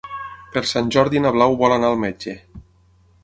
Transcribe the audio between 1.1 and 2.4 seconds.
na Blau vol anar al metge.